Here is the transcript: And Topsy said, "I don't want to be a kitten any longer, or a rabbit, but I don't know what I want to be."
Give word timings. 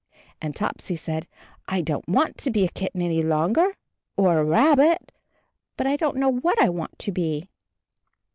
And 0.41 0.55
Topsy 0.55 0.95
said, 0.95 1.27
"I 1.67 1.81
don't 1.81 2.09
want 2.09 2.35
to 2.39 2.49
be 2.49 2.65
a 2.65 2.69
kitten 2.69 3.03
any 3.03 3.21
longer, 3.21 3.75
or 4.17 4.39
a 4.39 4.43
rabbit, 4.43 5.11
but 5.77 5.85
I 5.85 5.95
don't 5.95 6.17
know 6.17 6.31
what 6.33 6.59
I 6.59 6.69
want 6.69 6.97
to 6.97 7.11
be." 7.11 7.47